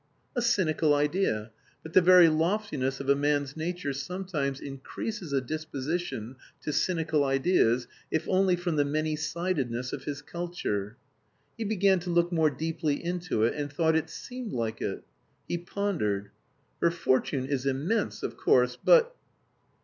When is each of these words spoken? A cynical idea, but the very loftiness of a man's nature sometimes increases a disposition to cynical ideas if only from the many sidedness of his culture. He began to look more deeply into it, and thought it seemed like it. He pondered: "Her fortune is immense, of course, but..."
A 0.35 0.41
cynical 0.41 0.95
idea, 0.95 1.51
but 1.83 1.93
the 1.93 2.01
very 2.01 2.27
loftiness 2.27 2.99
of 2.99 3.07
a 3.07 3.15
man's 3.15 3.55
nature 3.55 3.93
sometimes 3.93 4.59
increases 4.59 5.31
a 5.31 5.41
disposition 5.41 6.37
to 6.61 6.73
cynical 6.73 7.23
ideas 7.23 7.87
if 8.09 8.27
only 8.27 8.55
from 8.55 8.77
the 8.77 8.83
many 8.83 9.15
sidedness 9.15 9.93
of 9.93 10.05
his 10.05 10.23
culture. 10.23 10.97
He 11.55 11.65
began 11.65 11.99
to 11.99 12.09
look 12.09 12.31
more 12.31 12.49
deeply 12.49 12.95
into 12.95 13.43
it, 13.43 13.53
and 13.53 13.71
thought 13.71 13.95
it 13.95 14.09
seemed 14.09 14.53
like 14.53 14.81
it. 14.81 15.03
He 15.47 15.59
pondered: 15.59 16.31
"Her 16.81 16.89
fortune 16.89 17.45
is 17.45 17.67
immense, 17.67 18.23
of 18.23 18.37
course, 18.37 18.79
but..." 18.83 19.15